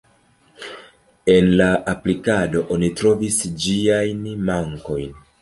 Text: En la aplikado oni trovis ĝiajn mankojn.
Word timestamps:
En 1.33 1.49
la 1.61 1.67
aplikado 1.93 2.65
oni 2.77 2.91
trovis 3.03 3.39
ĝiajn 3.67 4.27
mankojn. 4.51 5.15